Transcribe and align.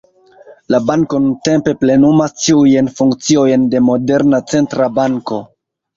La 0.75 0.77
banko 0.85 1.19
nuntempe 1.25 1.75
plenumas 1.83 2.33
ĉiujn 2.45 2.89
funkciojn 3.01 3.69
de 3.75 3.83
moderna 3.91 4.41
centra 4.55 4.89
banko. 5.01 5.39